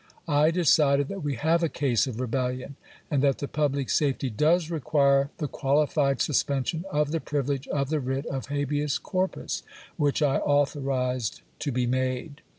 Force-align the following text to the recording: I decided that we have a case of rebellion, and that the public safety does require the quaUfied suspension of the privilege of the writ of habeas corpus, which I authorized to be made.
I 0.27 0.49
decided 0.49 1.09
that 1.09 1.21
we 1.21 1.35
have 1.35 1.61
a 1.61 1.69
case 1.69 2.07
of 2.07 2.19
rebellion, 2.19 2.75
and 3.11 3.21
that 3.21 3.37
the 3.37 3.47
public 3.47 3.91
safety 3.91 4.31
does 4.31 4.71
require 4.71 5.29
the 5.37 5.47
quaUfied 5.47 6.21
suspension 6.21 6.85
of 6.91 7.11
the 7.11 7.19
privilege 7.19 7.67
of 7.67 7.89
the 7.91 7.99
writ 7.99 8.25
of 8.25 8.47
habeas 8.47 8.97
corpus, 8.97 9.61
which 9.97 10.23
I 10.23 10.37
authorized 10.37 11.43
to 11.59 11.71
be 11.71 11.85
made. 11.85 12.41